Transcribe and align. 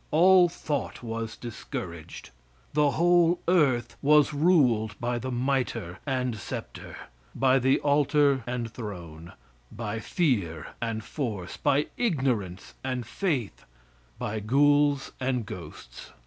All 0.09 0.49
thought 0.49 1.03
was 1.03 1.37
discouraged. 1.37 2.31
The 2.73 2.89
whole 2.97 3.39
earth 3.47 3.97
was 4.01 4.33
ruled 4.33 4.99
by 4.99 5.19
the 5.19 5.29
mitre 5.29 5.99
and 6.07 6.37
sceptre, 6.37 6.97
by 7.35 7.59
the 7.59 7.79
altar 7.81 8.43
and 8.47 8.73
throne, 8.73 9.33
by 9.71 9.99
fear 9.99 10.69
and 10.81 11.03
force, 11.03 11.55
by 11.55 11.85
ignorance 11.97 12.73
and 12.83 13.05
faith, 13.05 13.63
by 14.17 14.39
ghouls 14.39 15.11
and 15.19 15.45
ghosts. 15.45 16.09